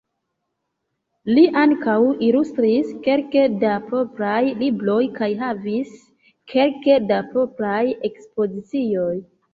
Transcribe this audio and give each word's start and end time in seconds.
Li 1.33 1.41
ankaŭ 1.63 1.97
ilustris 2.27 2.89
kelke 3.07 3.43
da 3.65 3.75
propraj 3.91 4.39
libroj 4.63 4.99
kaj 5.21 5.31
havis 5.45 5.95
kelke 6.55 6.97
da 7.13 7.21
propraj 7.35 7.81
ekspozicioj. 8.11 9.13